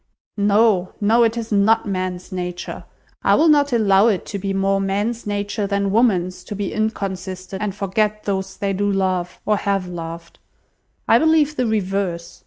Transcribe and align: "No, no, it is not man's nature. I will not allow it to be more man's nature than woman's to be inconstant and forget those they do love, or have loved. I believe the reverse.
"No, 0.37 0.93
no, 0.99 1.21
it 1.21 1.37
is 1.37 1.51
not 1.51 1.85
man's 1.87 2.31
nature. 2.31 2.85
I 3.21 3.35
will 3.35 3.47
not 3.49 3.71
allow 3.71 4.07
it 4.07 4.25
to 4.33 4.39
be 4.39 4.51
more 4.51 4.81
man's 4.81 5.27
nature 5.27 5.67
than 5.67 5.91
woman's 5.91 6.43
to 6.45 6.55
be 6.55 6.73
inconstant 6.73 7.61
and 7.61 7.75
forget 7.75 8.23
those 8.23 8.57
they 8.57 8.73
do 8.73 8.91
love, 8.91 9.39
or 9.45 9.57
have 9.57 9.87
loved. 9.87 10.39
I 11.07 11.19
believe 11.19 11.55
the 11.55 11.67
reverse. 11.67 12.39